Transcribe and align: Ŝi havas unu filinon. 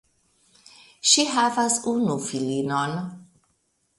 Ŝi 1.09 1.25
havas 1.33 1.77
unu 1.93 2.17
filinon. 2.31 2.99